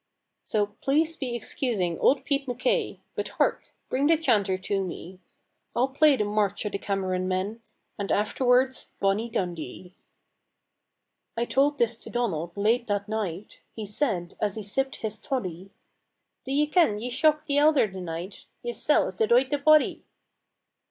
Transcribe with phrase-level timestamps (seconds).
[0.41, 3.71] "So please be excusing old Pete MacKay But hark!
[3.87, 5.19] bring the chanter to me,
[5.75, 7.61] I'll play the 'March o' the Cameron Men,'
[7.99, 9.93] And afterward 'Bonnie Dundee.'"
[11.37, 15.69] I told this to Donald late that night; He said, as he sipped his toddy,
[16.45, 18.45] "Do ye ken ye shocked the elder the night?
[18.63, 20.03] Yersel' is the doited body.